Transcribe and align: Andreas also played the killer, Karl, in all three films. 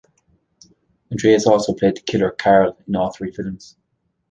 Andreas 1.11 1.45
also 1.45 1.75
played 1.75 1.95
the 1.95 2.01
killer, 2.01 2.31
Karl, 2.31 2.75
in 2.87 2.95
all 2.95 3.11
three 3.11 3.31
films. 3.31 3.77